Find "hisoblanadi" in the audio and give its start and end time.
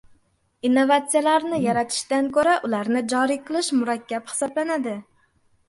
4.35-4.99